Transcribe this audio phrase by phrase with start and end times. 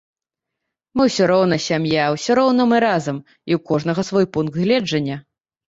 [0.99, 3.21] Мы ўсё роўна сям'я, усё роўна мы разам,
[3.53, 5.23] і ў кожнага свой пункт гледжання.